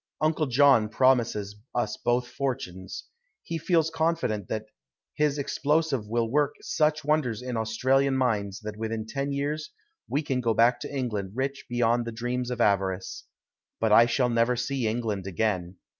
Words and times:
Uncle 0.19 0.47
John 0.47 0.89
promises 0.89 1.57
us 1.75 1.95
both 1.95 2.27
fortunes. 2.27 3.03
He 3.43 3.59
feels 3.59 3.91
confident 3.91 4.47
that 4.47 4.65
his 5.13 5.37
explosive 5.37 6.07
will 6.07 6.27
work 6.27 6.55
such 6.63 7.05
wonders 7.05 7.43
in 7.43 7.55
Australian 7.55 8.15
mines 8.17 8.61
that 8.61 8.77
within 8.77 9.05
ten 9.05 9.31
years 9.31 9.69
we 10.09 10.23
can 10.23 10.41
go 10.41 10.55
back 10.55 10.79
to 10.79 10.91
England 10.91 11.33
rich 11.35 11.65
beyond 11.69 12.05
the 12.05 12.11
dreams 12.11 12.49
of 12.49 12.59
avarice. 12.59 13.25
But 13.79 13.91
I 13.91 14.07
shall 14.07 14.29
never 14.29 14.55
see 14.55 14.87
England 14.87 15.27
again. 15.27 15.75